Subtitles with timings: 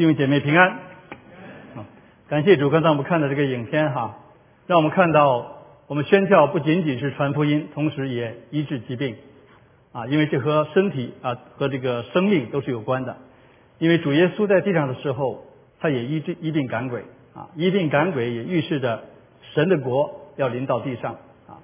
[0.00, 0.70] 弟兄姐妹平安。
[1.76, 1.84] 啊，
[2.26, 4.16] 感谢主，刚才我们看的这个影片哈，
[4.66, 5.58] 让我们看到
[5.88, 9.14] 我们宣教不仅仅是传福音，同时也医治疾病
[9.92, 13.14] 啊，因为这和身体啊和这个生命都是有关的。
[13.78, 15.44] 因为主耶稣在地上的时候，
[15.80, 17.04] 他也医治医病赶鬼
[17.34, 19.02] 啊，医病赶鬼也预示着
[19.52, 21.12] 神的国要临到地上
[21.46, 21.60] 啊。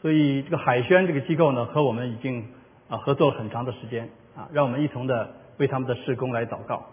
[0.00, 2.44] 所以这个海宣这个机构呢，和我们已经
[2.88, 6.86] 啊合作了很长的时间啊，让我们一同的为他们的事工来祷告。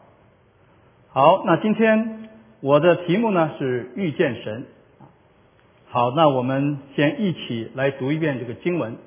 [1.17, 2.29] 好，那今天
[2.61, 4.67] 我的题目呢是遇见神。
[5.89, 8.97] 好，那我们先一起来读一遍这个经文，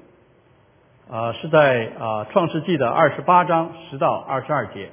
[1.08, 4.90] 啊，是在啊创世纪的二十八章十到二十二节，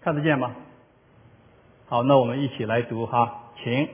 [0.00, 0.52] 看得见吗？
[1.90, 3.86] 好，那我们一起来读哈，请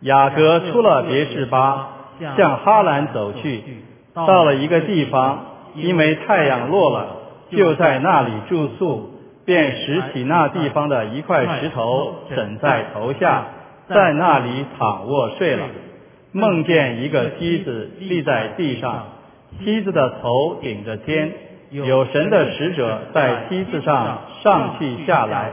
[0.00, 1.90] 雅各出了别是巴，
[2.38, 3.62] 向哈兰走去，
[4.14, 7.16] 到了一个地方，因为太阳落了，
[7.50, 9.19] 就在那里住宿。
[9.50, 13.46] 便拾起那地方的一块石头，枕在头下，
[13.88, 15.64] 在那里躺卧睡了。
[16.30, 19.06] 梦见一个梯子立在地上，
[19.58, 21.32] 梯子的头顶着天，
[21.72, 25.50] 有神的使者在梯子上上去下来。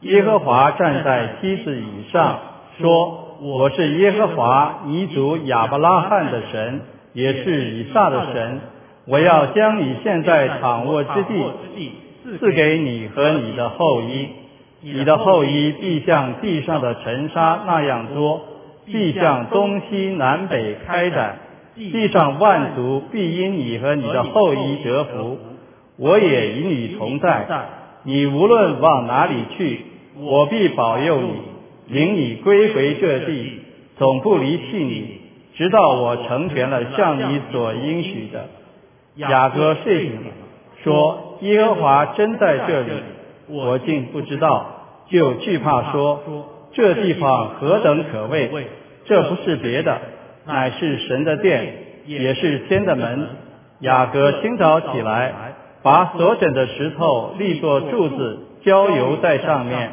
[0.00, 2.36] 耶和华站在梯子以上，
[2.80, 6.80] 说：“我是耶和华，尼族亚伯拉罕的神，
[7.12, 8.60] 也是以撒的神。
[9.06, 11.22] 我要将你现在躺卧之
[11.76, 11.92] 地。”
[12.38, 14.28] 赐给你和你的后裔，
[14.82, 18.42] 你的后裔必像地上的尘沙那样多，
[18.86, 21.38] 必向东西南北开展，
[21.74, 25.38] 地上万族必因你和你的后裔得福。
[25.96, 27.46] 我也与你同在，
[28.04, 29.80] 你无论往哪里去，
[30.18, 31.32] 我必保佑你，
[31.88, 33.60] 领你归回这地，
[33.98, 35.20] 总不离弃你，
[35.56, 38.46] 直到我成全了向你所应许的。
[39.16, 40.30] 雅各睡醒了，
[40.84, 41.26] 说。
[41.40, 42.90] 耶和华真在这里，
[43.48, 46.20] 我竟不知道，就惧怕说：
[46.74, 48.50] 这地方何等可畏！
[49.06, 49.98] 这不是别的，
[50.44, 51.72] 乃是神的殿，
[52.04, 53.26] 也是天的门。
[53.80, 55.32] 雅各清早起来，
[55.82, 59.92] 把所枕的石头立作柱子，浇油在上面，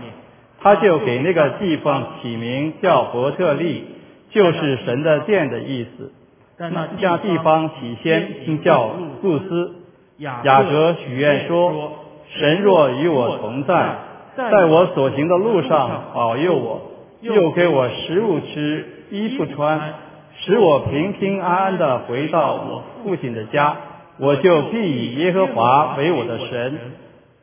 [0.60, 3.86] 他就给那个地方起名叫伯特利，
[4.32, 6.12] 就是神的殿的意思。
[6.58, 8.90] 那家地方起先叫
[9.22, 9.76] 路斯。
[10.20, 11.92] 雅各许愿说
[12.28, 13.96] ：“神若与我同在，
[14.36, 16.82] 在我所行的路上保佑我，
[17.22, 19.94] 又给我食物吃、衣服穿，
[20.40, 23.76] 使我平平安安地回到我父亲的家，
[24.18, 26.80] 我就必以耶和华为我的神。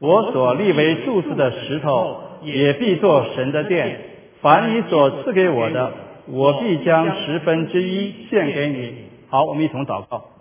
[0.00, 4.00] 我所立为柱子的石头，也必做神的殿。
[4.42, 5.92] 凡你所赐给我的，
[6.26, 8.94] 我必将十分之一献给你。”
[9.30, 10.33] 好，我们一同祷告。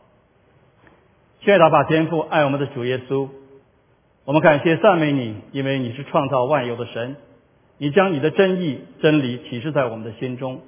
[1.46, 3.28] 谢大把天父爱我们的主耶稣，
[4.24, 7.18] 我们感谢赞美你，因为你是创造万有的神，
[7.78, 10.62] 你将你的真意真理启示在我们的心中，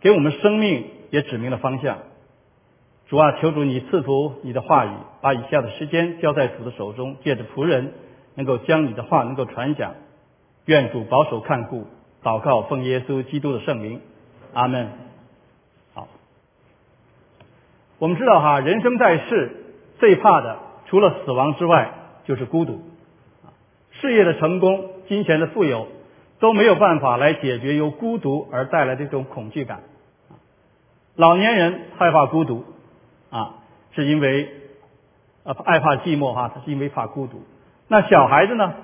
[0.00, 1.98] 给我们生命也指明了方向。
[3.06, 7.92] 主啊，求主你赐福你的话语，把以下的时间交在主的手中，借着仆人
[8.34, 9.94] 能够将你的话能够传讲。
[10.64, 11.86] 愿主保守看顾，
[12.24, 14.00] 祷告奉耶稣基督的圣名，
[14.54, 14.88] 阿门。
[15.94, 16.08] 好，
[18.00, 19.62] 我们知道哈，人生在世。
[19.98, 21.92] 最怕的，除了死亡之外，
[22.24, 22.82] 就是孤独。
[23.92, 25.88] 事业的成功、金钱的富有，
[26.38, 29.80] 都没有办法来解决由孤独而带来的这种恐惧感。
[31.14, 32.64] 老年人害怕孤独，
[33.30, 33.54] 啊，
[33.94, 34.50] 是因为
[35.44, 37.42] 呃害怕寂寞哈，他是因为怕孤独。
[37.88, 38.74] 那小孩子呢？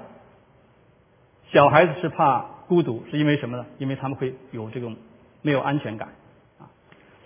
[1.50, 3.66] 小孩子是怕孤独，是因为什么呢？
[3.76, 4.96] 因为他们会有这种
[5.42, 6.08] 没有安全感。
[6.58, 6.72] 啊，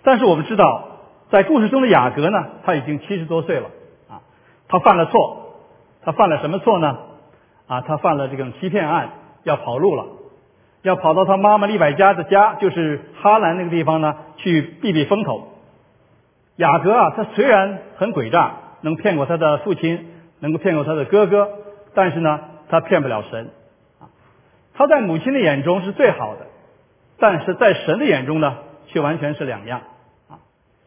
[0.03, 0.89] 但是我们知道，
[1.29, 3.69] 在故事中的雅各呢，他已经七十多岁了。
[4.69, 5.55] 他犯了错，
[6.03, 6.97] 他犯了什么错呢？
[7.67, 9.09] 啊，他犯了这种欺骗案，
[9.43, 10.05] 要跑路了，
[10.81, 15.49] 要跑到他妈妈利百加的家，就是哈兰那个地方呢，去避避风头。
[16.55, 20.07] 雅各啊，他虽然很诡诈，能骗过他的父亲，
[20.39, 21.49] 能够骗过他的哥哥，
[21.93, 22.39] 但是呢，
[22.69, 23.49] 他骗不了神。
[23.99, 24.07] 啊，
[24.73, 26.47] 他在母亲的眼中是最好的，
[27.19, 28.57] 但是在神的眼中呢，
[28.87, 29.81] 却完全是两样。
[30.29, 30.39] 啊，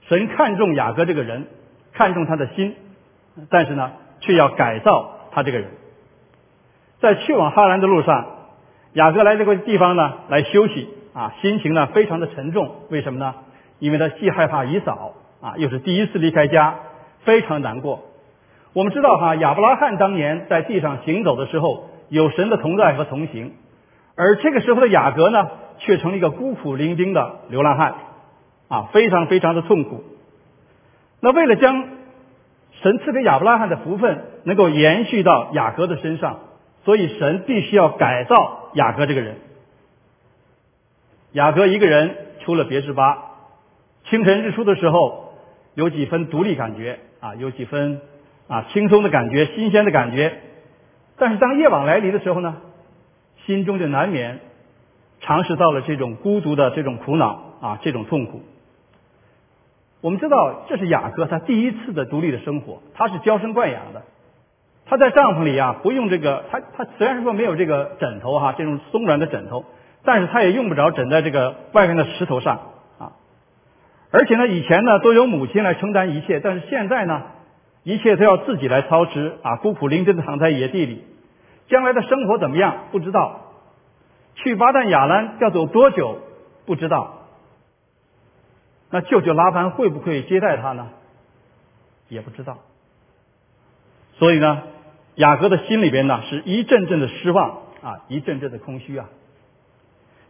[0.09, 1.47] 神看重雅各这个人，
[1.93, 2.75] 看重他的心。
[3.49, 5.69] 但是呢，却要改造他这个人。
[7.01, 8.27] 在去往哈兰的路上，
[8.93, 12.71] 雅各来这个地方呢，来休息啊，心情呢非常的沉重。
[12.91, 13.35] 为什么呢？
[13.79, 16.75] 因为他既害怕以扫啊，又是第一次离开家，
[17.25, 18.01] 非常难过。
[18.73, 23.55] 我们知道哈，亚伯拉罕当年在地上行走的时候，有神的同在和同行，
[24.17, 25.49] 而这个时候的雅各呢，
[25.79, 27.95] 却成了一个孤苦伶仃的流浪汉
[28.69, 30.05] 啊，非常非常的痛苦。
[31.21, 31.85] 那为了将
[32.83, 36.41] 神赐给亚伯拉罕的福分能够延续到雅各的身上，
[36.85, 39.37] 所以神必须要改造雅各这个人。
[41.33, 43.19] 雅各一个人出了别是巴，
[44.05, 45.35] 清晨日出的时候
[45.75, 48.01] 有几分独立感觉啊，有几分
[48.49, 50.41] 啊轻松的感觉、新鲜的感觉。
[51.19, 52.57] 但是当夜晚来临的时候呢，
[53.45, 54.41] 心中就难免
[55.21, 58.41] 尝试到了这种孤独的这种苦恼啊，这种痛苦。
[60.01, 64.03] 我们知道这是雅各他第一次的独立的生活，他是娇生惯养的，
[64.87, 69.65] 他在帐篷里啊不用这个，他他虽然说没有这个枕头哈，这种松软的枕头。
[70.03, 72.59] 但是他也用不着枕在这个外面的石头上
[72.99, 73.13] 啊，
[74.11, 77.21] 而且呢，以前呢都由母亲来承担一切，但是现在呢，
[77.85, 81.05] 一切都要自己来操持啊，孤苦伶仃的躺在野地里，
[81.69, 83.53] 将来的生活怎么样不知道，
[84.37, 86.17] 去巴旦亚兰要走多久
[86.65, 87.20] 不知道，
[88.91, 90.89] 那舅舅拉班会不会接待他呢？
[92.09, 92.59] 也不知道，
[94.15, 94.63] 所以呢，
[95.15, 97.51] 雅各的心里边呢是一阵阵的失望
[97.83, 99.09] 啊，一阵阵的空虚啊。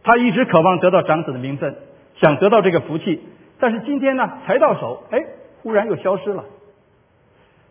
[0.03, 1.75] 他一直渴望得到长子的名分，
[2.17, 3.21] 想得到这个福气，
[3.59, 5.19] 但是今天呢，才到手，哎，
[5.63, 6.45] 忽然又消失了。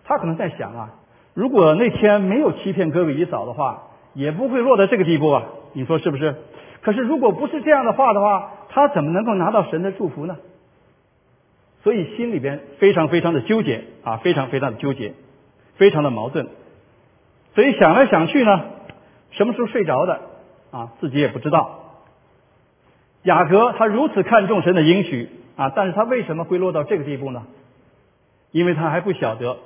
[0.04, 0.90] 他可能在想啊，
[1.34, 3.84] 如果那天没有欺骗哥哥姨嫂的话，
[4.14, 5.44] 也不会落到这个地步啊。
[5.72, 6.34] 你说是不是？
[6.82, 10.36] 可是如果不是这样的话的话，他怎么能够拿到神的祝福呢？
[11.82, 15.14] 所以心里边非常非常的纠结啊，非常非常的纠结，
[15.76, 16.48] 非常的矛盾。
[17.54, 18.60] 所以想来想去呢，
[19.32, 20.20] 什么时候睡着的
[20.70, 21.78] 啊，自己也不知道。
[23.22, 27.46] 雅各他如此看重神的应许啊，但是他为什么会落到这个地步呢？
[28.50, 29.58] 因为他还不晓得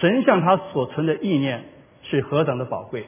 [0.00, 1.64] 神向他所存的意念
[2.02, 3.06] 是何等的宝贵。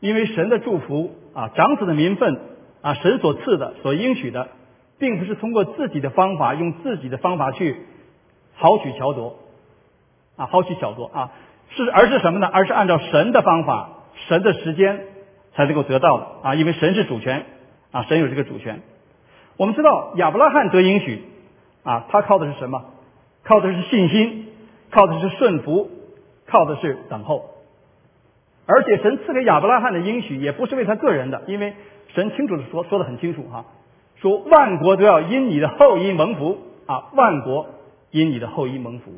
[0.00, 2.40] 因为神的祝福啊，长子的名分
[2.80, 4.48] 啊，神所赐的、所应许的，
[5.02, 7.76] 并不是通过自己的方法，用自己的方法去
[8.54, 9.36] 豪取巧夺
[10.36, 11.32] 啊，豪取巧夺啊，
[11.70, 12.46] 是而是什么呢？
[12.46, 15.00] 而是按照神的方法、神的时间
[15.54, 17.46] 才能够得到的啊，因为神是主权
[17.90, 18.80] 啊，神有这个主权。
[19.56, 21.24] 我们知道亚伯拉罕得应许
[21.82, 22.84] 啊，他靠的是什么？
[23.42, 24.46] 靠的是信心，
[24.92, 25.90] 靠的是顺服，
[26.46, 27.50] 靠的是等候。
[28.66, 31.74] 而且神赐给亚伯拉罕的应许也不是为他个人的，因为
[32.14, 33.64] 神清楚的说说的很清楚哈，
[34.22, 37.66] 说万国都要因你的后裔蒙福啊，万国
[38.10, 39.12] 因你的后裔蒙福，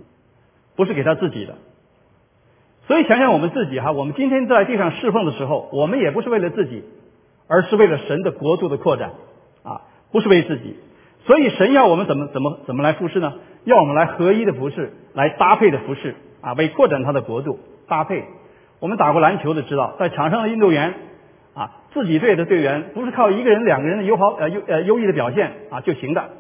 [0.75, 1.55] 不是给他自己的。
[2.89, 6.83] 所以想想我们自己哈，我们今天在地上侍奉的时候，我们也不是为了自己，
[7.47, 9.13] 而是为了神的国度的扩展
[9.63, 9.83] 啊。
[10.11, 10.77] 不是为自己，
[11.27, 13.33] 所以神要我们怎么怎么怎么来服侍呢？
[13.65, 17.59] 要我们来合一的服侍，来搭配的服侍啊，为扩展他的国度
[17.89, 18.23] 搭配。
[18.79, 20.95] 我们打过篮球的知道，在场上的运动员
[21.55, 26.31] 啊，自己队的队员不是靠一个人、两个人的友好呃优呃优异的表现啊就行的。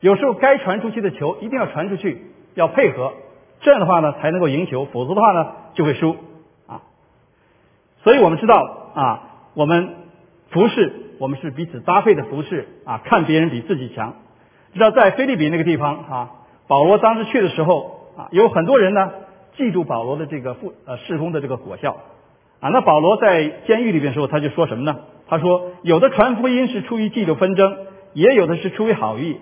[0.00, 2.22] 有时候该传出去的球一定要传出去，
[2.54, 3.12] 要配合，
[3.60, 6.16] 这样的话呢才能够赢球，否则的话呢就会输
[6.66, 6.82] 啊。
[8.02, 9.22] 所以我们知道啊，
[9.54, 9.94] 我们
[10.50, 11.04] 服饰。
[11.20, 14.14] 我们是彼此搭配的服饰啊，看别人比自己强。
[14.72, 16.30] 知道在菲律宾那个地方啊，
[16.68, 19.10] 保罗当时去的时候啊，有很多人呢
[19.56, 21.96] 记住保罗的这个复呃事工的这个果效
[22.60, 22.68] 啊。
[22.70, 25.00] 那保罗在监狱里边时候，他就说什么呢？
[25.28, 27.76] 他说有的传福音是出于嫉妒纷争，
[28.14, 29.36] 也有的是出于好意。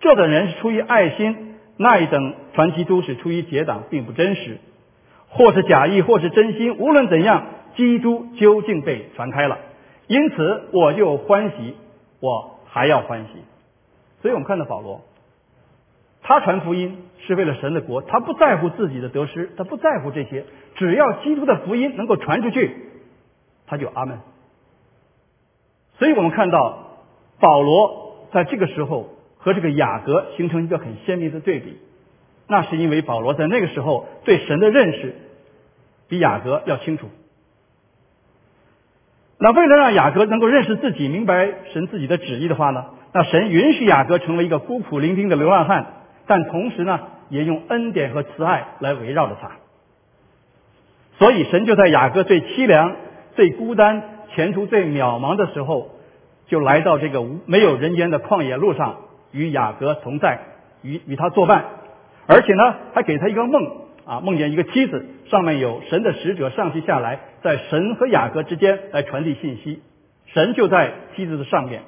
[0.00, 4.58] 这等人是出于爱心，那一等传基督是出于结党，并不真实，
[5.28, 6.76] 或是假意，或是真心。
[6.78, 7.46] 无论怎样，
[7.76, 9.58] 基督究竟被传开了。
[10.06, 11.74] 因此，我就欢喜，
[12.20, 13.40] 我还要欢喜。
[14.20, 15.00] 所以我们看到保罗，
[16.22, 20.44] 他传福音是为了神的国，他不在乎自己的得失，他不在乎这些，
[20.76, 22.74] 只要基督的福音能够传出去，
[23.66, 24.18] 他就阿门。
[25.98, 26.98] 所以我们看到
[27.40, 31.78] 保罗在这个时候和这个雅各形成一个很鲜明的对比，
[32.48, 35.14] 那是因为保罗在那个时候对神的认识
[36.08, 37.08] 比雅各要清楚。
[39.38, 42.86] 那为了让雅各能够认识自己、明白神自己的旨意的话呢？
[43.12, 49.52] 那神允许雅各成为一个孤苦伶仃的流浪汉，但同时呢，也用恩典和慈爱来围绕着他。
[51.18, 52.96] 所以神就在雅各最凄凉、
[53.34, 54.02] 最孤单、
[54.34, 55.90] 前途最渺茫的时候，
[56.46, 58.96] 就来到这个没有人烟的旷野路上，
[59.32, 60.40] 与雅各同在，
[60.82, 61.64] 与与他作伴，
[62.26, 63.84] 而且呢，还给他一个梦。
[64.06, 69.80] 啊，梦见一个妻子，上面有神的使者上去下来，在神和雅各之间来传递信息。
[70.26, 71.80] 神就在梯子的上面。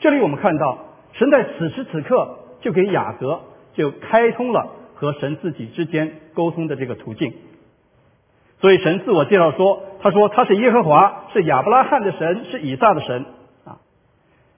[0.00, 0.78] 这里我们看到，
[1.12, 3.40] 神在此时此刻就给雅各
[3.74, 7.32] 就开通了和神自己之间沟通的这个途径。
[8.60, 13.24] 所以神自我介绍说：“他说他是耶和华，是亚伯拉罕的神，是以撒的神。”
[13.64, 13.78] 啊，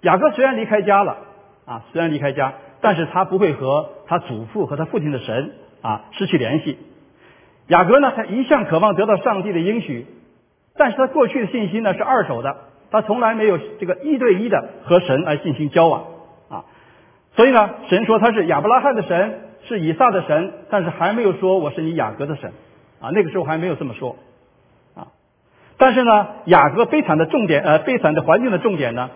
[0.03, 1.19] 雅各虽然离开家了，
[1.65, 5.53] 啊，虽然离开家，但是他不会和他祖父和他父亲的神。
[5.81, 6.79] 啊，失去联系。
[7.67, 10.07] 雅各呢，他一向渴望得到上帝的应许，
[10.79, 12.57] 但是他过去的信息呢是二手的，
[12.91, 16.05] 他从来没有这个一对一的和神来进行交往。
[17.37, 22.53] 所以呢，神说他是亚伯拉罕的神，是以撒的神，但是还没有说我是你雅各的神
[23.01, 23.11] 啊。
[23.13, 24.17] 那个时候还没有这么说
[24.95, 25.09] 啊。
[25.77, 29.11] 但是呢，雅各悲惨的重点呃，悲惨的环境的重点呢，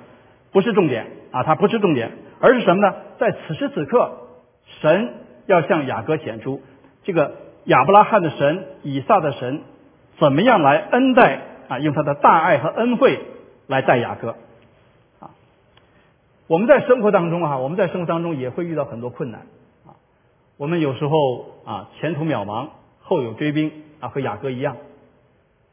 [0.52, 2.10] 不是重点啊，它不是重点，
[2.40, 2.94] 而是什么呢？
[3.18, 4.12] 在此时此刻，
[4.80, 5.14] 神
[5.46, 6.60] 要向雅各显出
[7.04, 9.60] 这个亚伯拉罕的神、以撒的神
[10.18, 13.20] 怎么样来恩待啊，用他的大爱和恩惠
[13.68, 14.34] 来待雅各。
[16.48, 19.42] 我们在生活当中啊，我们在生活当中也会遇到很多困难
[19.86, 19.94] 啊。
[20.56, 22.68] 我们有时候啊，前途渺茫，
[23.00, 24.76] 后有追兵啊，和雅各一样。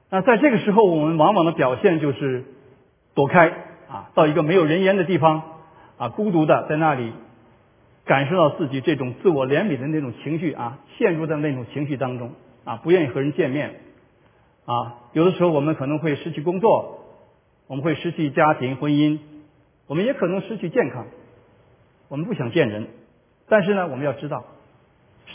[0.10, 2.44] 那在这个时候，我们往往的表现就是
[3.16, 3.48] 躲开
[3.90, 5.42] 啊，到一个没有人烟的地方
[5.98, 7.12] 啊，孤独的在那里。
[8.08, 13.80] 感受到自己这种自我怜悯的那种情绪啊，陷入在那种情绪当中啊，不愿意和人见面
[14.68, 14.98] 啊。
[15.14, 17.00] 有的时候我们可能会失去工作，
[17.66, 19.18] 我们会失去家庭婚姻，
[19.88, 21.06] 我们也可能失去健康。
[22.08, 22.88] 我们不想见人，
[23.48, 24.46] 但是呢，我们要知道，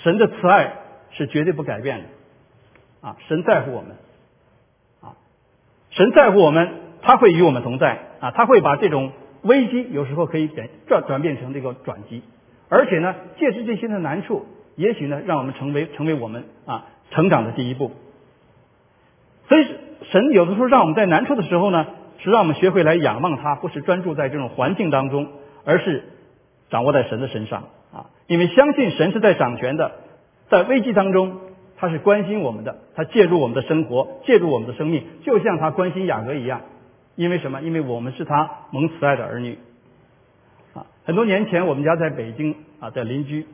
[0.02, 0.74] 神的慈爱
[1.10, 3.16] 是绝对不改变的啊。
[3.28, 3.96] 神在乎我们
[5.00, 5.16] 啊，
[5.90, 6.70] 神在乎我们，
[7.02, 12.22] 他会与我们同在啊，他会把这种危机有时候可以转转转变成这个转机。
[12.68, 17.90] 而且呢，借着这些的难处，也许呢，让我们成为成为我们啊成长的第一步。
[19.48, 19.66] 所以，
[20.04, 21.84] 神有的时候让我们在难处的时候呢，
[22.22, 25.28] 是让我们学会来仰望他，不是专注在这种环境当中，
[25.64, 26.04] 而是
[26.68, 28.06] 掌握在神的身上啊。
[28.26, 29.92] 因为相信神是在掌权的，
[30.48, 31.38] 在危机当中，
[31.76, 36.60] 他是关心我们的，他介入我们的生活，介入我们的生命，就像他关心雅各一样。
[37.16, 37.60] 因为什么？
[37.62, 39.58] 因为我们是他蒙慈爱的儿女
[40.74, 40.86] 啊。
[41.04, 43.46] 很多年前，我们家在北京啊，在邻居，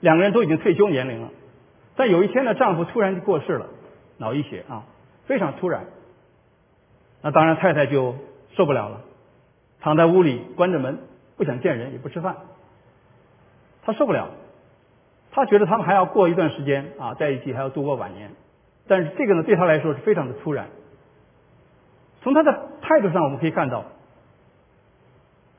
[0.00, 1.30] 两个人都已经退休年龄了。
[1.96, 3.66] 但有一天呢，丈夫突然就过世了，
[4.18, 4.84] 脑溢血啊，
[5.26, 5.86] 非常突然。
[7.26, 8.14] 那当然，太太就
[8.54, 9.00] 受不了了，
[9.80, 11.00] 躺在屋里关着门，
[11.36, 12.36] 不想见人，也不吃饭。
[13.82, 14.28] 她受不了，
[15.32, 18.30] 她觉得他们还要过一段时间啊，在一起还要度过晚年。
[18.86, 20.68] 但是这个呢，对她来说是非常的突然。
[22.22, 23.86] 从她的态度上，我们可以看到。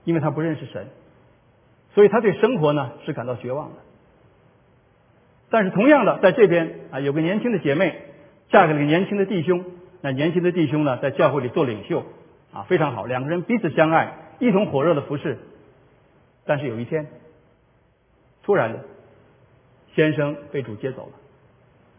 [0.06, 0.88] 因为他不认识神，
[1.94, 3.76] 所以他对生活呢是感到绝望的。
[5.50, 8.04] 但是同样的，在这边啊，有个年轻的姐妹
[8.50, 9.66] 嫁给了个年轻的弟兄，
[10.08, 12.06] 那年轻的弟兄呢在教会里做领袖
[12.54, 15.38] 啊，非常好，两个人彼此相爱，一同火热的服侍。
[16.46, 17.08] 但是有一天，
[18.42, 18.86] 突然的，
[19.96, 21.12] 先生被主接走了，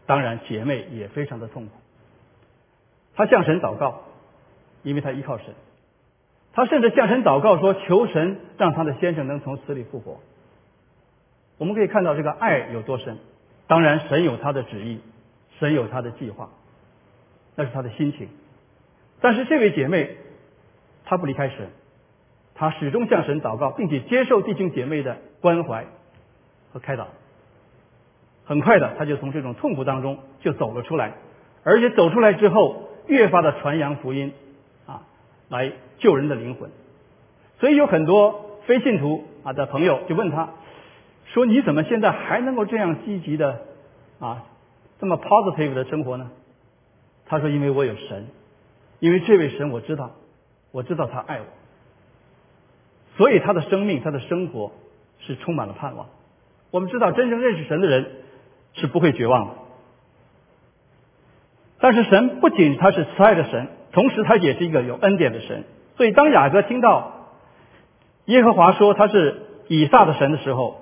[0.07, 1.71] 当然姐妹也非常的痛苦。
[3.15, 4.01] 她向神祷告，
[4.81, 5.53] 因为她依靠神。
[6.51, 10.19] 他甚至向神祷告说：“求神让他的先生能从死里复活。”
[11.59, 13.19] 我们可以看到这个爱有多深。
[13.67, 14.99] 当然，神有他的旨意，
[15.59, 16.49] 神有他的计划，
[17.59, 18.29] 那是他的心情。
[19.19, 20.15] 但是这位姐妹，
[21.03, 21.67] 她不离开神，
[22.55, 25.85] 她始终向神祷告，并且接受弟兄姐妹的关怀
[26.71, 27.09] 和开导。
[28.45, 31.15] 很快的，她就从这种痛苦当中就走了出来，
[31.65, 34.31] 而且走出来之后，越发的传扬福音。
[34.85, 35.03] 啊
[35.49, 36.69] 来救人的灵魂，
[37.59, 40.49] 所以有很多非信徒啊的朋友就问他，
[41.25, 43.61] 说你怎么现在还能够这样积极的
[44.19, 44.45] 啊
[44.99, 46.31] 这么 positive 的生活呢？
[47.29, 48.27] 他说因为我有神，
[48.99, 50.11] 因为这位神我知道，
[50.71, 51.45] 我知道他爱我，
[53.15, 54.73] 所以他的生命他的生活
[55.19, 56.07] 是充满了盼望。
[56.71, 58.11] 我们知道真正认识神的人
[58.73, 59.53] 是不会绝望的，
[61.79, 63.69] 但是神不仅他是慈爱的神。
[63.91, 65.63] 同时，他也是一个有恩典的神。
[65.97, 67.25] 所以，当雅各听到
[68.25, 70.79] 耶和华说他是以撒的神的时候，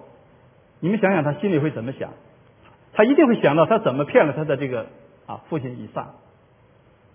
[0.82, 2.10] 你们想想他心里会怎么想？
[2.92, 4.88] 他一定会想到他怎么骗了他的这个
[5.26, 6.16] 啊父亲以撒。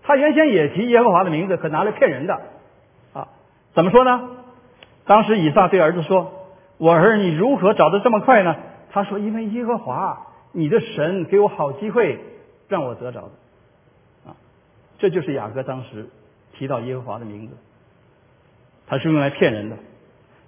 [0.03, 2.41] 他原先也提耶和华的名字，可拿来骗人的
[3.13, 3.29] 啊？
[3.75, 4.31] 怎么说呢？
[5.05, 6.33] 当时以撒对儿子说
[6.79, 8.57] ：“我儿，你如何找的这么快呢？”
[8.93, 12.19] 他说：“因为耶和华你的神给我好机会，
[12.69, 13.31] 让我得着的。”
[14.31, 14.37] 啊
[14.99, 16.09] 这就是雅各当时
[16.53, 17.55] 提到耶和华的名字，
[18.87, 19.77] 他是用来骗人的。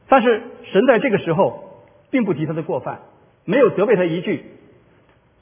[0.09, 3.01] 但是神在这个时候并不提他的过犯，
[3.45, 4.45] 没有责备他一句。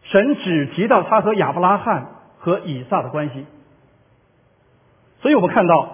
[0.04, 2.07] 神只提到他和亚伯拉罕
[2.38, 3.47] 和以撒的关系。
[5.23, 5.88] 所以我们看到，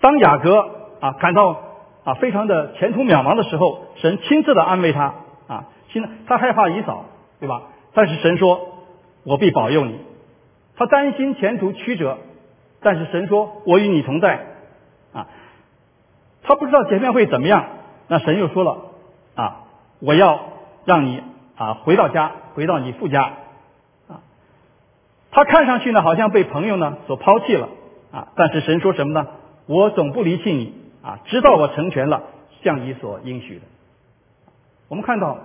[0.00, 1.60] 当雅各啊感到
[2.04, 5.14] 啊非常的前途渺茫的时候，神亲自的安慰他
[5.48, 7.04] 啊，亲他害怕以扫，
[7.40, 7.62] 对吧？
[7.92, 8.68] 但是神说
[9.26, 9.98] ：“我必保佑你。”
[10.78, 12.18] 他担心前途曲折。
[12.82, 14.46] 但是神说：“我与你同在。”
[15.12, 15.26] 啊，
[16.44, 17.66] 他不知道前面会怎么样。
[18.06, 18.78] 那神又说了
[19.34, 19.64] ：“啊，
[20.00, 20.40] 我要
[20.84, 21.22] 让你
[21.56, 23.32] 啊回到家，回到你父家。”
[24.08, 24.22] 啊，
[25.32, 27.68] 他看上去呢，好像被朋友呢所抛弃了。
[28.12, 29.28] 啊，但是神说什么呢？
[29.66, 32.24] 我总不离弃你啊，直到我成全了
[32.62, 33.62] 像你所应许的。
[34.88, 35.38] 我们看到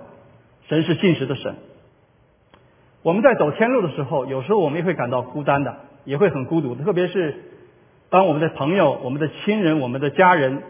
[0.68, 1.54] 神是信实的神。
[3.02, 6.74] 我们在走天路的时候，有时候我们也会感到孤单的，也会很孤独。
[6.74, 7.36] 特别是
[8.10, 10.64] 当我们的朋友、我们的亲人、我们的家人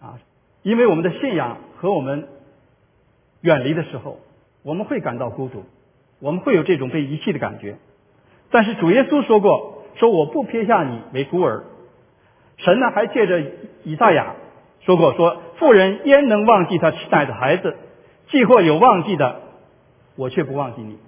[0.00, 0.18] 啊，
[0.62, 2.28] 因为我们的信仰和我们
[3.42, 4.20] 远离的时候，
[4.62, 5.64] 我们会感到孤独，
[6.18, 7.76] 我们会有这种被遗弃的感觉。
[8.50, 11.64] 但是主耶稣说过：“说我不撇下你为孤儿。”
[12.58, 13.42] 神呢，还借着
[13.82, 14.34] 以赛亚
[14.80, 17.76] 说过：“说妇人焉能忘记她吃奶的孩子？
[18.28, 19.40] 既或有忘记的，
[20.16, 20.98] 我却不忘记你。”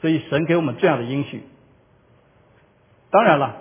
[0.00, 1.42] 所以神给我们这样的应许。
[3.10, 3.56] 当然了，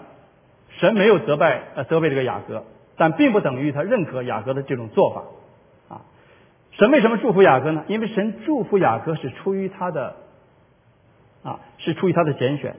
[0.70, 2.63] 神没有责备呃责备这个雅各，
[2.98, 6.01] 但并不等于他认可雅各的这种做法啊。
[6.72, 7.84] 神为什么祝福雅各呢？
[7.88, 10.16] 因为神祝福雅各是出于他的
[11.44, 12.78] 啊，是出于他的拣选，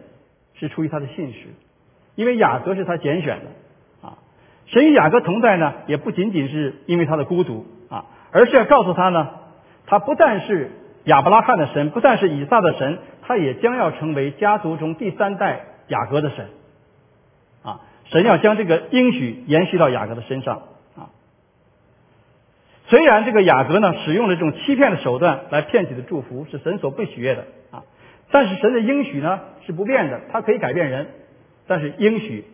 [0.69, 1.41] 是出于他的信实。
[2.15, 4.19] 因为雅各是他拣选的啊。
[4.67, 9.29] 神与雅各同在呢，也不仅仅是因为他的孤独啊，而是要告诉他呢，
[9.87, 10.71] 他不但是
[11.05, 12.99] 亚伯拉罕的神，不但是以撒的神。
[13.25, 16.49] 他也将要成为家族中第三代雅各的神，
[17.63, 20.63] 啊，神要将这个应许延续到雅各的身上，
[20.97, 21.15] 啊，
[22.89, 27.47] 虽然这个雅各呢使用了这种欺骗的手段来骗取的祝福是神所不喜悦的，
[28.33, 31.07] 但是神的应许呢是不变的，它可以改变人，
[31.69, 32.45] 但是应许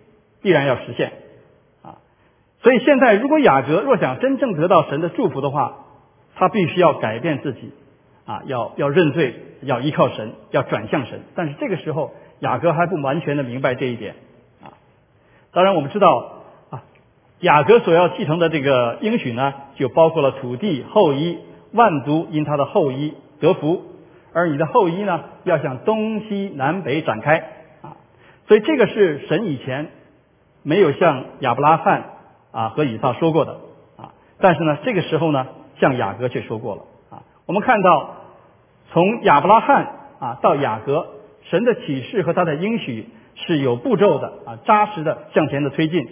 [0.42, 1.12] 必然要实现，
[1.82, 1.96] 啊，
[2.60, 5.86] 所以现在如果雅各若想真正得到神的祝福的话，
[6.34, 7.72] 他必须要改变自己。
[8.28, 11.22] 啊，要要认罪，要依靠神，要转向神。
[11.34, 14.16] 但是这个时候，雅各还不完全的明白这一点。
[14.62, 14.76] 啊，
[15.50, 16.84] 当然我们知道啊，
[17.40, 21.38] 雅各所要继承的这个应许呢，就包括了土地、后裔、
[21.72, 23.82] 万族因他的后裔得福，
[24.32, 27.38] 而你的后裔呢，要向东西南北展开。
[27.82, 27.96] 啊，
[28.46, 29.88] 所以这个是神以前
[30.62, 32.04] 没有向亚伯拉罕
[32.52, 33.52] 啊和以撒说过的。
[33.96, 35.46] 啊，但是呢，这个时候呢，
[35.80, 36.82] 向雅各却说过了。
[37.10, 38.14] 啊，我们看到。
[38.90, 39.86] 从亚伯拉罕
[40.18, 41.08] 啊到雅各，
[41.50, 46.08] 神的启示和他的应许是有步骤的啊，扎实的向前的推进。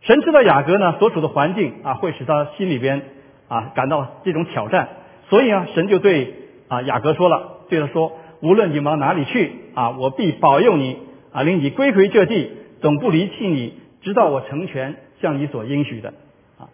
[0.00, 3.02] 神知道雅各呢所处的环境啊会使他心里边
[3.48, 4.88] 啊感到这种挑战，
[5.28, 10.98] 所以啊神就对啊雅各说了，对他说：无论你往哪里去啊，我必保佑你
[11.32, 16.14] 啊，令你归回这地，总不离弃你，直到我成全向你所应许的
[16.58, 16.68] 啊。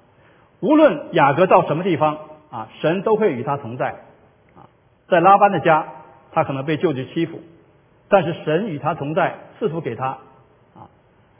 [0.61, 2.18] 无论雅各到什么地方
[2.50, 3.90] 啊，神都会与他同在。
[4.57, 4.68] 啊
[5.07, 5.87] 在拉班的家，
[6.33, 7.40] 他可能被舅舅欺负，
[8.09, 10.18] 但是神与他同在，赐福给他
[10.74, 10.88] 啊，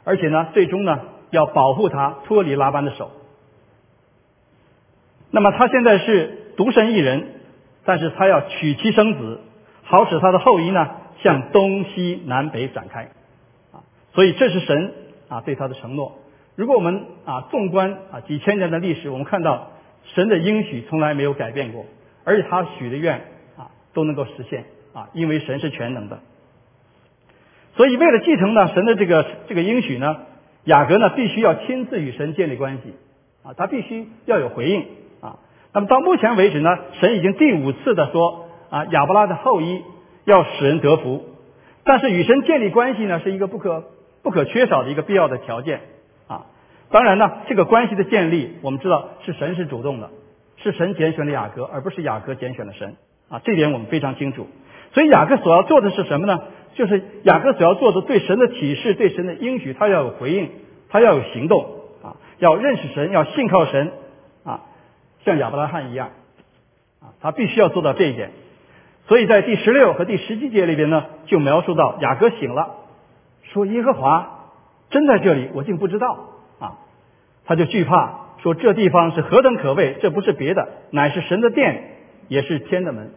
[0.03, 3.11] 而且呢，最终呢，要保护他脱离拉班的手。
[5.31, 7.34] 那么他现在是独身一人，
[7.85, 9.39] 但是他要娶妻生子，
[9.83, 10.89] 好使他的后裔呢
[11.21, 13.09] 向东西南北展开
[13.71, 13.85] 啊。
[14.13, 14.93] 所以这是神
[15.29, 16.19] 啊对他的承诺。
[16.55, 19.71] 如果我们啊纵观啊几千年的历史，我们看到
[20.03, 21.85] 神的应许从来没有改变过，
[22.23, 23.21] 而且他许的愿
[23.57, 23.71] 啊。
[23.95, 26.19] 都能够实现啊，因为神是全能的。
[27.77, 30.17] 所以为了继承呢神的这个这个应许呢，
[30.65, 32.93] 雅各呢必须要亲自与神建立关系
[33.41, 34.85] 啊，他必须要有回应。
[35.75, 36.69] 那么到目前为止呢，
[37.01, 39.83] 神已经第五次的说啊，亚伯拉的后裔
[40.23, 41.25] 要使人得福，
[41.83, 43.83] 但是与神建立关系呢是一个不可
[44.23, 45.81] 不可缺少的一个必要的条件
[46.29, 46.45] 啊。
[46.91, 50.11] 当然呢，这个关系的建立，我们知道是神是主动的，
[50.55, 52.95] 是神拣选了雅各，而不是雅各拣选了神。
[53.27, 54.47] 啊，这点我们非常清楚。
[54.93, 56.39] 所以雅各所要做的是什么呢？
[56.75, 60.51] 就是雅各所要做的对神的启示、对神的应许，他要有回应，
[60.89, 61.65] 他要有行动
[62.01, 63.91] 啊，要认识神，要信靠神，
[65.25, 66.11] 像亚伯拉罕一样
[67.01, 68.31] 啊，他必须要做到这一点。
[69.07, 72.75] 所以在第十六和第十七节里边呢，就描述到雅各醒了，
[73.43, 74.51] 说耶和华
[74.89, 76.77] 真在这里，我竟不知道啊，
[77.43, 81.91] 他就惧怕，说这地方是何等可畏，这不是别的，乃是神的殿。
[82.27, 83.11] 也是天的门。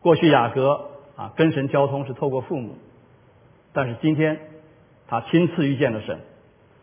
[0.00, 2.76] 过去雅各啊跟神交通是透过父母，
[3.72, 4.36] 但是今天
[5.06, 6.18] 他亲自遇见了神，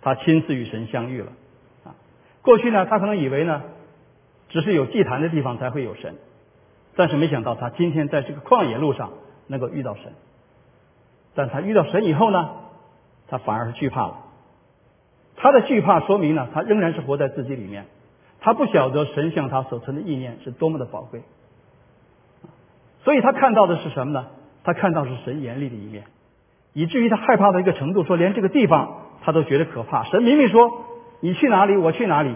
[0.01, 1.33] 他亲自与神相遇了。
[2.45, 3.63] 过去呢他可能以为呢
[4.47, 6.15] 只是有祭坛的地方才会有神，
[6.95, 9.11] 但是没想到他今天在这个旷野路上
[9.47, 10.13] 能够遇到神，
[11.33, 12.51] 但他遇到神以后呢，
[13.27, 14.19] 他反而是惧怕了。
[15.35, 17.87] 他的惧怕说明呢他仍然是活在自己里面。
[18.41, 21.23] 他不晓得神向他所存的意念是多么的宝贵，
[23.03, 24.27] 所以他看到的是什么呢？
[24.63, 26.03] 他看到是神严厉的一面，
[26.73, 30.03] 以至于他害怕到一个程度，说连这个地方他都觉得可怕。
[30.03, 30.85] 神明明说
[31.19, 32.35] 你去哪里，我去哪里，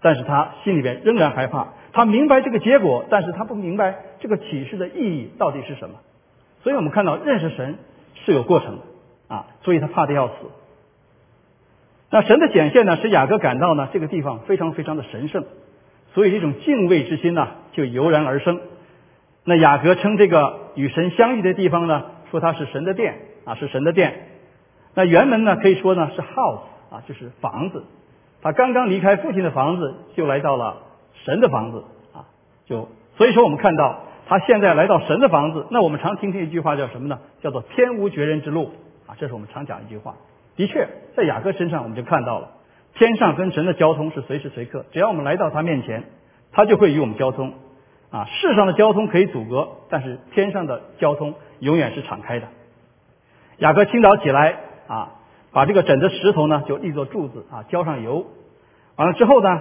[0.00, 1.68] 但是他心里边仍然害怕。
[1.92, 5.96] 他明白这个结果，但是他不明白这个启示的意义到底是什么。
[6.62, 7.78] 所以我们看到认识神
[8.14, 10.34] 是有过程的啊，所以他怕的要死
[12.10, 15.44] 那神的显现呢，使雅各感到呢这个地方非常非常的神圣，
[16.14, 18.60] 所以这种敬畏之心呢就油然而生。
[19.44, 24.28] 那雅各称这个与神相遇的地方呢，说它是神的殿啊，是神的殿。
[24.94, 27.84] 那原文呢可以说呢是 house 啊，就是房子。
[28.40, 30.82] 他刚刚离开父亲的房子，就来到了
[31.24, 32.26] 神的房子啊，
[32.66, 35.66] 就所以说我们看到他现在来到神的房子。
[35.70, 37.18] 那我们常听听一句话叫什么呢？
[37.42, 38.72] 叫做天无绝人之路
[39.06, 40.14] 啊，这是我们常讲一句话。
[40.56, 42.50] 的确，在雅各身上我们就看到了，
[42.94, 46.04] 天上跟神的交通是随时随刻，只要我们来到他面前，
[46.52, 47.54] 他就会与我们交通。
[48.10, 52.48] 啊，世上的交通可以阻隔，但是天上的交通永远是敞开的。
[53.58, 55.12] 雅各清早起来啊，
[55.58, 58.26] 把这个枕的石头呢就立作柱子啊，浇上油，
[58.94, 59.60] 完了之后呢，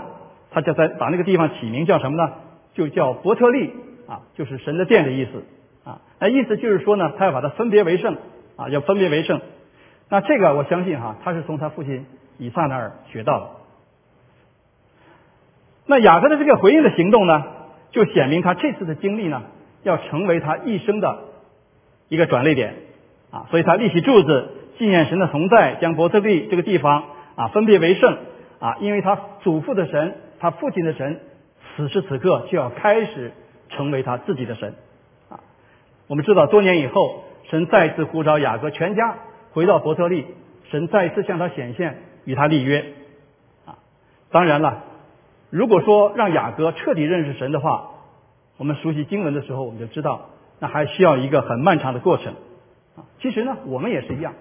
[0.51, 2.33] 他就在把那个地方起名叫什么呢？
[2.75, 3.73] 就叫伯特利
[4.07, 5.43] 啊，就是神的殿的意思
[5.83, 6.01] 啊。
[6.19, 8.15] 那意思就是说呢，他要把它分别为圣
[8.57, 9.41] 啊，要分别为圣。
[10.07, 12.05] 那这个我相信哈，他是从他父亲
[12.37, 13.49] 以撒那儿学到的。
[15.87, 17.43] 那雅各的这个回应的行动呢，
[17.89, 19.41] 就显明他这次的经历呢，
[19.81, 21.21] 要成为他一生的
[22.07, 22.75] 一个转捩点
[23.31, 23.47] 啊。
[23.49, 27.03] 所以他立起柱子，纪念神的同在，将伯特利这个地方
[27.35, 28.17] 啊分别为圣
[28.59, 31.19] 啊，因为他祖父的神，他父亲的神，
[31.75, 33.31] 此时此刻就要开始
[33.69, 34.75] 成为他自己的神
[35.29, 35.39] 啊。
[36.07, 39.15] 我们知道，多年以后，神再次呼召雅各全家。
[39.53, 40.25] 回到伯特利，
[40.69, 42.93] 神再次向他显现，与他立约。
[43.65, 43.79] 啊，
[44.29, 44.83] 当然了，
[45.49, 47.89] 如果说让雅各彻底认识神的话，
[48.57, 52.33] 我们熟悉经文的时候，我们就知道，那还需要一个很漫长的过程。
[52.95, 54.33] 啊，其实呢，我们也是一样，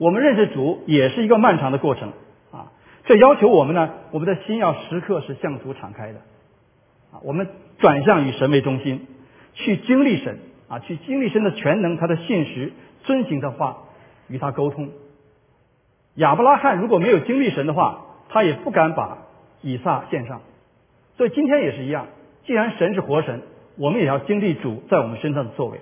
[0.00, 2.12] 我们认识主也是一个漫长的过程。
[2.50, 2.72] 啊，
[3.04, 6.20] 这要求我们呢，我们的心要时刻是向主敞开的。
[7.12, 9.06] 啊，我们转向以神为中心，
[9.52, 12.72] 去经历神，啊，去经历神的全能，他的信实，
[13.04, 13.84] 遵行的话。
[14.28, 14.90] 与他沟通，
[16.14, 19.18] 亚伯拉罕如果没有经历神的话，他也不敢把
[19.60, 20.42] 以撒献上。
[21.16, 22.06] 所以今天也是一样，
[22.46, 23.42] 既然神是活神，
[23.76, 25.80] 我们也要经历主在我们身上的作为。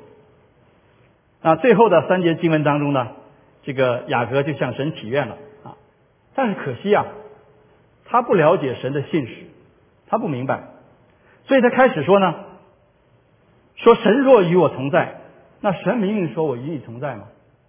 [1.43, 3.09] 那最后的三节经文当中呢，
[3.69, 5.77] 这个雅各就向神祈愿了啊，
[6.35, 7.05] 但是可惜啊，
[8.07, 9.35] 他不了解神的信使，
[10.07, 10.63] 他不明白，
[11.45, 12.35] 所以他开始说呢，
[13.77, 15.21] 说神若与我同在，
[15.61, 17.25] 那神明明说我与你同在嘛。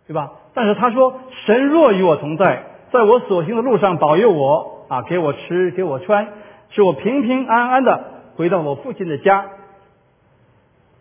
[0.08, 0.32] 对吧？
[0.56, 6.30] 但是他说：“神若与我同在，在我所行的路上保佑我啊，给我吃，给我穿，
[6.72, 9.46] 使我平平安安的回到我父亲的家。”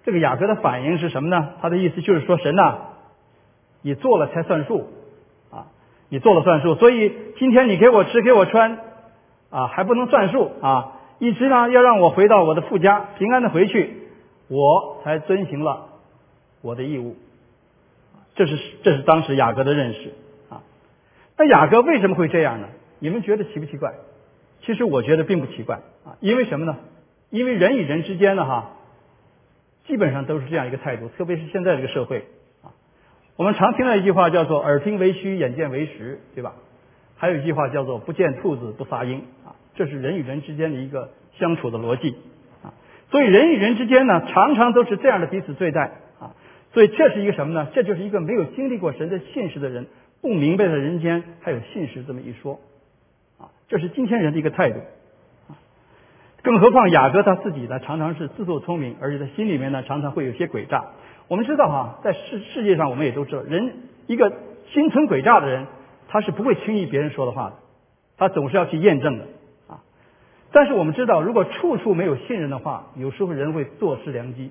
[0.04, 1.54] 这个雅各的反应是什么呢？
[1.62, 2.87] 他的意思就是说：“神呐，
[3.82, 4.88] 你做了才算数
[5.50, 5.66] 啊，
[6.08, 6.74] 你做了算数。
[6.74, 8.78] 所以今天你给我吃，给我穿
[9.50, 14.02] 啊，还不能算数啊，一直呢要让我回到我的父家平安的回去，
[14.48, 15.88] 我才遵行了
[16.62, 17.16] 我的义务。”
[18.34, 20.12] 这是这是当时雅各的认识
[20.48, 20.62] 啊。
[21.36, 22.68] 那雅各为什么会这样呢？
[23.00, 23.94] 你们觉得奇不奇怪？
[24.62, 26.18] 其实我觉得并不奇怪啊。
[26.20, 26.76] 因为什么呢？
[27.30, 28.70] 因为人与人之间呢，哈，
[29.86, 32.26] 基本上都是这样一个态度，特别是现在这个社会。
[33.38, 36.54] 我们常听到一句话叫做“耳听为虚，眼见为实”，对吧？
[37.16, 39.54] 还有一句话叫做“不见兔子不撒鹰”啊。
[39.76, 42.16] 这是人与人之间的一个相处的逻辑
[42.64, 42.74] 啊。
[43.12, 45.92] 所以人与人之间呢，常常都是这样的彼此对待。
[46.18, 46.34] 啊
[46.72, 47.68] 所以这是一个什么呢？
[47.72, 49.86] 这就是一个没有经历过神的信实的人，
[50.20, 52.58] 不明白的人间还有信实这么一说，
[53.38, 54.80] 啊，这是今天人的一个态度，
[55.48, 55.54] 啊，
[56.42, 60.86] 更何况雅各他自己呢，常常是自作聪明，而且他心里面呢，常常会有些诡诈。
[61.28, 63.74] 我们知道哈，在世世界上，我们也都知道，人
[64.06, 64.32] 一个
[64.72, 65.66] 心存诡诈的人，
[66.08, 67.56] 他是不会轻易别人说的话的，
[68.16, 69.26] 他总是要去验证的，
[69.68, 69.80] 啊，
[70.52, 74.50] 但是我们知道，如果处处没有信任的话，有时候人会坐失良机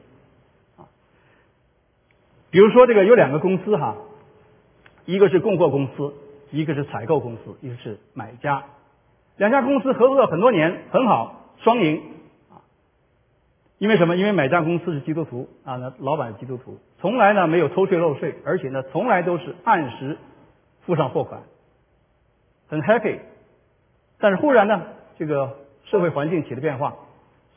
[0.77, 0.85] 啊。
[2.51, 3.95] 比如说，这个有两个公司哈，
[5.05, 6.13] 一个是供货公司，
[6.51, 8.63] 一个是采购公司，一个是买家。
[9.37, 12.01] 两家公司合作了很多年，很好，双赢。
[13.77, 14.15] 因为什么？
[14.15, 20.17] 因为买家公司是基督徒啊，那老板是基督徒，从来呢没有偷税漏税，而且呢从来都是按时
[20.85, 21.41] 付上货款，
[22.67, 23.19] 很 happy。
[24.19, 24.81] 但是忽然呢，
[25.17, 26.95] 这个社会环境起了变化，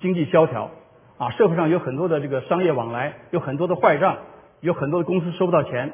[0.00, 0.70] 经济萧条
[1.18, 4.18] 啊，社会上有很多的这个商业往来，有很多的坏账。
[4.62, 5.90] 有很多的公司收不到钱，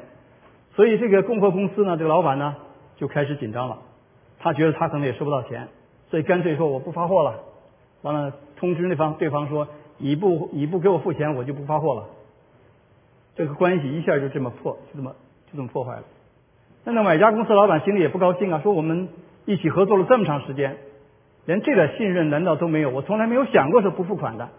[0.75, 2.57] 所以这个供货公司呢，这个老板呢
[2.97, 3.77] 就开始紧张了。
[4.39, 5.69] 他觉得他可能也收不到钱，
[6.09, 7.35] 所以干脆说我不发货了。
[8.01, 12.05] 完了通知那方对方说你不你不给我付钱，我就不发货了。
[13.35, 15.15] 这个关系一下就这么破，就这么
[15.51, 16.03] 就这么破坏了。
[16.83, 19.09] 那那买家公司老板心里也不高兴啊，说我们
[19.45, 20.77] 一起合作了这么长时间，
[21.45, 22.89] 连这点信任难道都没有？
[22.89, 24.49] 我从来没有想过是不付款的。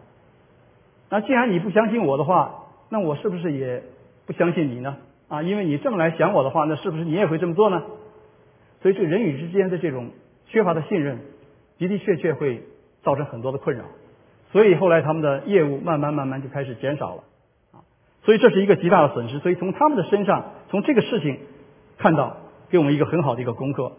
[1.10, 3.82] 那既然你不相信我的话，那我是不是也？
[4.26, 4.98] 不相信你呢
[5.28, 7.82] 啊，因为你这么来想我的话，那是不是你也会这么做呢？
[8.82, 10.10] 所以这人与之间的这种
[10.48, 11.20] 缺乏的信任，
[11.78, 12.62] 的的确确会
[13.02, 13.84] 造成很多的困扰。
[14.50, 17.22] 所以后来他们的业务慢慢慢慢就开始减少了，
[17.72, 17.84] 啊，
[18.22, 19.38] 所以这是一个极大的损失。
[19.40, 21.38] 所以从他们的身上，从这个事情
[21.98, 22.38] 看到，
[22.70, 23.92] 给我们一个很好的一个功课。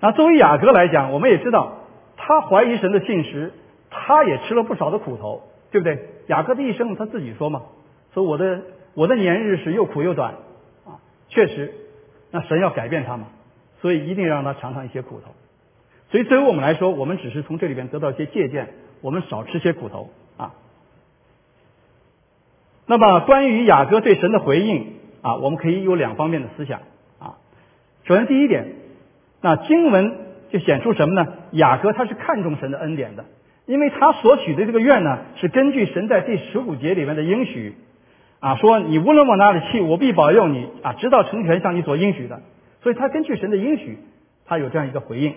[0.00, 1.78] 那作为雅各来讲，我们也知道，
[2.16, 3.52] 他怀疑神的信实，
[3.90, 5.98] 他也吃了不少的苦头，对不对？
[6.26, 7.62] 雅各的一生他自己说嘛，
[8.12, 8.60] 说我的
[8.92, 10.34] 我的年日是又苦又短，
[10.84, 11.72] 啊，确实，
[12.30, 13.28] 那神要改变他嘛，
[13.80, 15.32] 所以一定让他尝尝一些苦头。
[16.10, 18.68] 所以对于我们来说，我们只是从这里边得到一些借鉴。
[19.00, 20.54] 我们少吃些苦头啊。
[22.86, 26.80] 那么关于雅各对神的回应啊，我们可以有两方面的思想
[27.18, 27.36] 啊。
[28.04, 28.74] 首先第一点，
[29.40, 30.16] 那经文
[30.50, 31.34] 就显出什么呢？
[31.52, 33.24] 雅各他是看重神的恩典的，
[33.66, 37.74] 因为他所许的这个愿呢，是根据神在第十五节里面的应许
[38.40, 42.40] 啊，说你无论往哪里去，我必保佑你啊，直到成全像你所应许的。
[42.80, 43.98] 所以他根据神的应许，
[44.46, 45.34] 他有这样一个回应。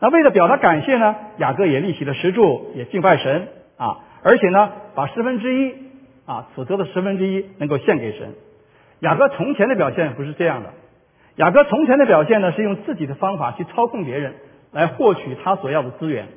[0.00, 5.74] 那为了表达感谢呢，雅各也立起了石柱，也敬拜神啊，而且呢，把十分之一
[6.24, 8.34] 啊所得的十分之一能够献给神。
[9.00, 10.70] 雅各从前的表现不是这样的，
[11.36, 14.34] 雅各从前的表现呢是用自己的方法去操控别人，
[14.72, 16.28] 来获取他所要的资源。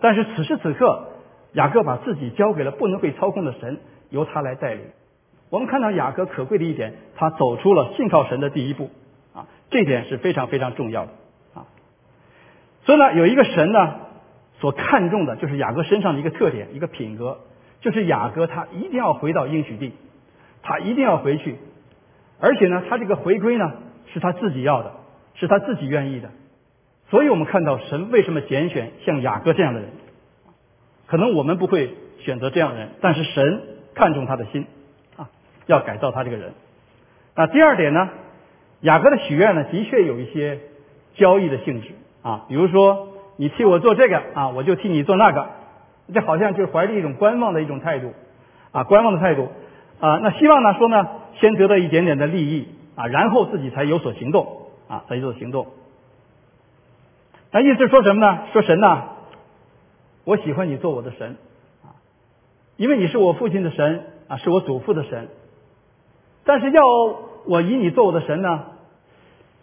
[0.00, 1.10] 但是此时此刻，
[1.52, 4.82] 雅各把自己交给了不能被操控的神，由他来带领。
[5.50, 8.90] 我们看到雅各可贵的一点，他走出了信靠神的第一步
[9.34, 11.12] 啊，这点是非常非常重要的。
[12.90, 14.00] 所以呢，有一个神呢
[14.58, 17.38] 所看重的，就是雅各身上的一个特点，一个品格，
[17.80, 19.92] 就是雅各他一定要回到应许地，
[20.60, 21.54] 他一定要回去，
[22.40, 23.74] 而且呢，他这个回归呢
[24.12, 24.94] 是他自己要的，
[25.34, 26.30] 是他自己愿意的。
[27.10, 29.90] 所以我们看到神为什么拣选像雅各这样的人，
[31.06, 33.62] 可能我们不会选择这样的人，但是神
[33.94, 34.66] 看重他的心
[35.16, 35.30] 啊，
[35.66, 36.54] 要改造他这个人。
[37.36, 38.08] 那第二点呢，
[38.80, 40.58] 雅各的许愿呢，的确有一些
[41.14, 41.90] 交易的性质。
[42.22, 45.46] 啊，比如说你替我做这个啊，我就替你做那个，
[46.12, 48.12] 这好像就是怀着一种观望的一种态度，
[48.72, 49.48] 啊，观望的态度
[50.00, 51.08] 啊，那希望呢说呢，
[51.40, 55.68] 先得到一点点的利益啊，然后自己才有所行动啊，才有所行动。
[57.52, 58.40] 那意思说什么呢？
[58.52, 59.04] 说神呐，
[60.24, 61.36] 我喜欢你做我的神
[61.82, 61.96] 啊，
[62.76, 65.28] 因为你是我父亲的神啊，是我祖父的神，
[66.44, 66.82] 但是要
[67.46, 68.64] 我以你做我的神呢，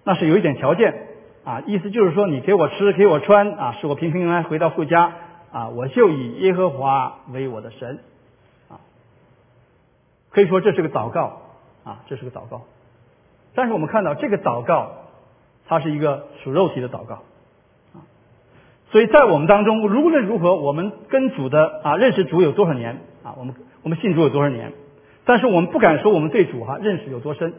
[0.04, 1.04] 那是有一点条件。
[1.48, 5.14] 啊，意思就是说，你给我吃，给我穿，啊，使我平平安安回到父家，
[5.54, 8.00] 啊，我就以耶和华为我的神，
[8.68, 8.84] 啊，
[10.30, 11.40] 可以说这是个祷告，
[11.86, 12.64] 啊，这是个祷告。
[13.56, 14.92] 但是我们看到这个祷告，
[15.70, 17.24] 它是一个属肉体的祷告，
[17.94, 18.04] 啊，
[18.92, 24.74] 所以在我们当中，无论如何，我们跟主的啊认识主有多少年，啊，我们我们信主有多少年，
[25.24, 27.54] 但是我们不敢说我们对主哈认识有多深，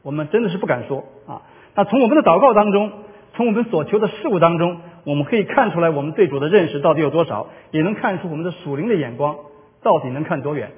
[0.00, 1.42] 我们真的是不敢说啊。
[1.74, 2.90] 那从我们的祷告当中。
[3.38, 9.36] 从我们所求的事物当中，我们可以看出来我们对主的认识到底有多少，也能看出我们的属灵的眼光
[9.80, 10.72] 到底能看多远。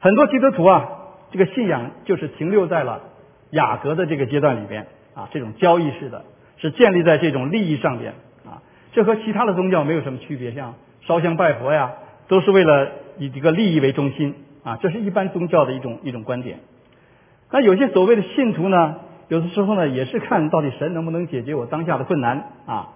[0.00, 0.88] 很多基督徒啊，
[1.30, 3.02] 这个信仰就是停留在了
[3.50, 6.24] 雅各的这个阶段里边啊，这种交易式的，
[6.56, 11.92] 是建立在这种利益上边啊，这和其他的宗教没有什么区别，像烧香拜佛呀，
[12.26, 16.58] 都是为了以这个利益为中心啊，这是一般宗教的一种一种观点。
[17.52, 18.96] 那有些所谓的信徒呢？
[19.28, 22.88] 有的时候呢，也是看到底神能不能解决我当下的困难啊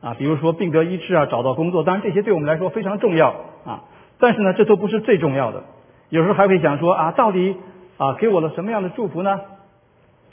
[0.00, 3.34] 啊，比如说病得医治啊，找到工作，当然这些对我们来说非常重要
[3.66, 3.84] 啊。
[4.18, 5.64] 但是呢，这都不是最重要的。
[6.08, 7.56] 有时候还会想说啊，到底
[7.98, 9.40] 啊给我了什么样的祝福呢？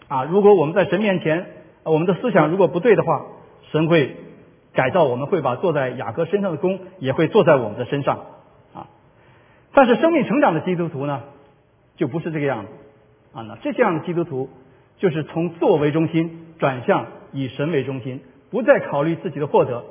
[0.07, 1.47] 啊，如果我们在神面前，
[1.83, 3.25] 我们的思想如果不对的话，
[3.71, 4.15] 神会
[4.73, 8.19] 改造我们，会把坐在雅各身上的功也会坐在我们的身上
[8.75, 8.85] 啊。
[9.73, 11.23] 但是生命成长的基督徒呢，
[11.95, 12.71] 就不是这个样子
[13.33, 13.41] 啊。
[13.41, 14.49] 那这样的基督徒。
[14.97, 19.83] 就是从作为中心转向以神为中心，不再考虑自己的获得，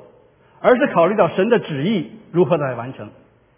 [0.59, 3.09] 而是考虑到神的旨意如何来完成。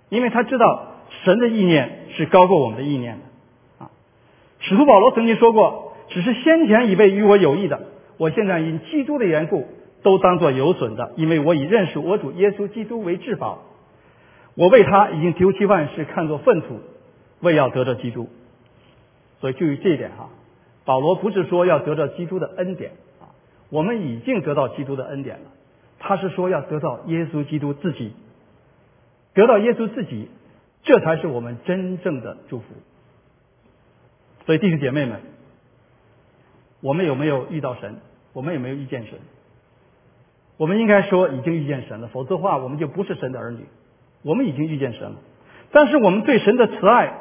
[0.10, 0.88] 因为他知道
[1.24, 3.86] 神的意念是高过我们的意念的。
[3.86, 3.92] 啊，
[4.60, 7.80] 使徒保罗曾经说过：“只是先前以为与我有益的，
[8.18, 9.68] 我现在因基督的缘故，
[10.02, 13.64] 都当作有损的，因为我以认识我主耶稣基督为至宝。
[14.56, 16.80] 我为他已经丢弃万事，看作粪土，
[17.40, 18.30] 为要得着基督。”
[19.42, 20.30] 所以注意这一点哈。
[20.90, 23.30] 保罗不是说要得到基督的恩典啊，
[23.70, 25.52] 我们已经得到基督的恩典了。
[26.00, 28.12] 他是说要得到耶稣基督自己，
[29.36, 30.30] 得到耶稣自己，
[30.82, 32.66] 这才是我们真正的祝福。
[34.48, 35.22] 所以弟兄姐妹们，
[36.82, 37.98] 我们有没有遇到神？
[38.34, 39.20] 我们有没有遇见神？
[40.58, 43.68] 我们应该说已经遇见神了，否则的话我们就不是神的儿女。
[44.24, 45.18] 我们已经遇见神了，
[45.70, 47.14] 但是我们对神的慈爱，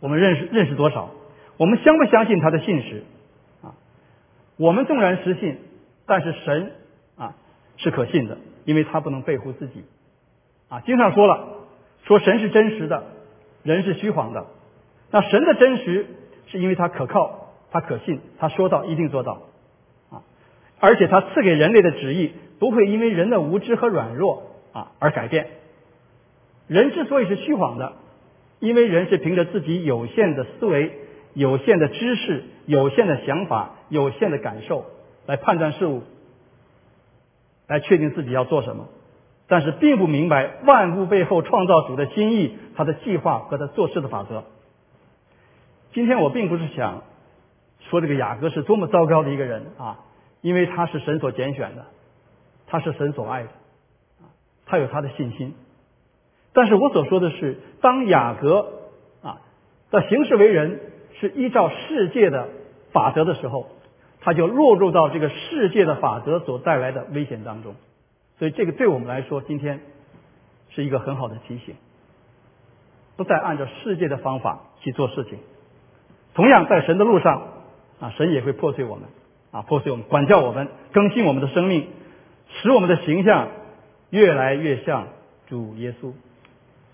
[0.00, 1.12] 我们认识认识多少？
[1.60, 3.04] 我们相不相信他的信实？
[3.62, 3.76] 啊，
[4.56, 5.58] 我们纵然失信，
[6.06, 6.72] 但是神
[7.18, 7.34] 啊
[7.76, 9.84] 是可信的，因为他不能背乎自己。
[10.70, 11.48] 啊，经上说了，
[12.04, 13.04] 说神是真实的，
[13.62, 14.46] 人是虚谎的。
[15.10, 16.06] 那神的真实
[16.46, 19.42] 是因为他可靠，他可信，他说到一定做到。
[20.10, 20.22] 啊，
[20.78, 25.46] 而且他赐给人类的旨意不会因为人的无知和软弱啊而改变。
[26.68, 27.92] 人之所以是虚谎的，
[28.60, 30.90] 因为人是凭着自己有限的思维、
[31.34, 34.86] 有限的知识、有限的想法、有限的感受
[35.26, 36.02] 来判断事物，
[37.66, 38.88] 来确定自己要做什么，
[39.46, 44.44] 但是并不明白万物背后创造主的心意、他的计划和他做事的法则。
[45.92, 47.02] 今天我并不是想
[47.80, 50.00] 说这个雅各是多么糟糕的一个人啊，
[50.40, 51.86] 因为他是神所拣选的，
[52.66, 53.48] 他是神所爱的，
[54.66, 55.54] 他有他的信心。
[56.52, 58.90] 但是我所说的是，当雅各
[59.22, 59.40] 啊
[59.90, 60.80] 的行事为人
[61.20, 62.48] 是依照世界的
[62.92, 63.68] 法则的时候，
[64.20, 67.74] 他就落入到这个世界的法则所带来的危险当中。
[68.38, 69.80] 所以这个对我们来说，今天
[70.70, 71.74] 是一个很好的提醒，
[73.16, 75.38] 不再按照世界的方法去做事情。
[76.32, 77.42] 同样，在神的路上
[78.00, 79.04] 啊，神也会破碎我们
[79.50, 81.88] 啊，破碎我们，管教我们，更新我们的生命，
[82.62, 83.48] 使我们的形象
[84.08, 85.08] 越来越像
[85.48, 86.12] 主耶稣。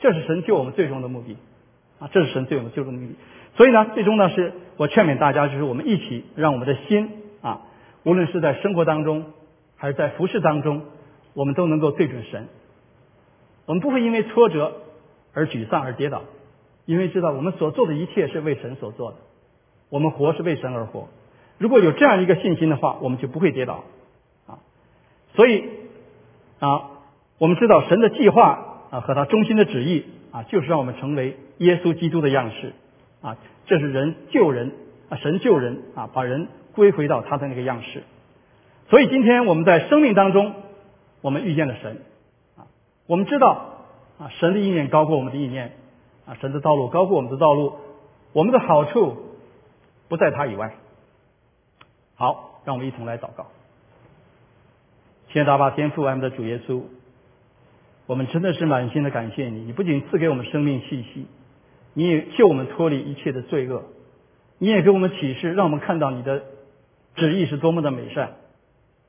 [0.00, 1.36] 这是神救我们最终的目的，
[2.00, 3.14] 啊，这是神对我们救的目的。
[3.56, 7.62] 所以呢，最终呢，是我劝勉大家，就是我们一起让我们的心啊，
[8.04, 9.24] 无论是在生活当中，
[9.76, 10.82] 还是在服饰当中，
[11.34, 12.48] 我们都能够对准神。
[13.66, 14.74] 我们不会因为挫折
[15.32, 16.22] 而沮丧而跌倒，
[16.84, 19.16] 因为知道我们所做的一切是为神所做的，
[19.88, 21.08] 我们活是为神而活。
[21.58, 23.84] 如果有这样一个信心的话，我们就不会跌倒
[24.46, 24.58] 啊。
[25.34, 25.64] 所以
[26.58, 26.90] 啊，
[27.38, 28.72] 我们知道神的计划。
[28.88, 32.72] 啊，和他中心的旨意啊，就是让我们成为耶稣基督的样式
[33.26, 33.36] 啊，
[33.66, 34.70] 这是人救人
[35.08, 38.04] 啊，神救人啊，把人归回到他的那个样式。
[38.88, 40.54] 所以今天我们在生命当中，
[41.22, 42.02] 我们遇见了神
[42.56, 42.70] 啊，
[43.08, 43.82] 我们知道
[44.20, 45.72] 啊，神的意念高过我们的意念
[46.24, 47.72] 啊，神的道路高过我们的道路，
[48.32, 49.16] 我们的好处
[50.06, 50.76] 不在他以外。
[52.14, 53.48] 好，让我们一同来祷告。
[55.32, 56.82] 亲爱的阿爸天父，我们的主耶稣。
[58.06, 61.26] 我们真的是满心的感谢你，你不仅赐给我们生命气息，
[61.96, 63.84] 你也救我们脱离一切的罪恶，
[64.58, 66.42] 你也给我们启示，让我们看到你的
[67.14, 68.34] 旨意是多么的美善，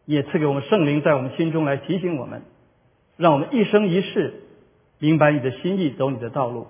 [0.05, 2.43] 也赐给我们圣灵在我们心中来提醒我们，
[3.17, 4.41] 让我们一生一世
[4.99, 6.67] 明白你的心意，走你的道路。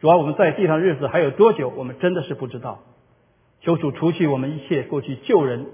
[0.00, 2.82] 主要我们在地上日子还有多久，我们真的是不知道。
[3.62, 5.66] 求主除去我们一切过去救人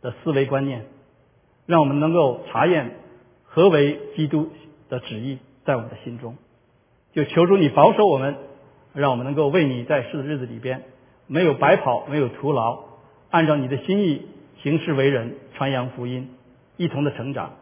[0.00, 0.86] 的思维观念，
[1.66, 2.96] 让我们能够查验
[3.44, 4.48] 何为基督。
[4.90, 6.36] 的旨意在我们的心中，
[7.12, 8.34] 就求主你保守我们，
[8.92, 10.82] 让我们能够为你在世的日子里边
[11.26, 12.80] 没有白跑，没有徒劳，
[13.30, 14.22] 按照你的心意
[14.62, 16.30] 行事为人，传扬福音，
[16.76, 17.52] 一同的成长，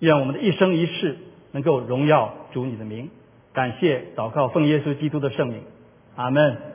[0.00, 1.16] 愿我们的一生一世
[1.52, 3.10] 能够荣耀主你的名。
[3.52, 5.62] 感谢祷告，奉耶稣基督的圣名，
[6.16, 6.73] 阿门。